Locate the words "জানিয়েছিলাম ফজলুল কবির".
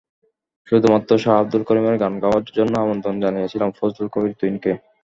3.23-4.33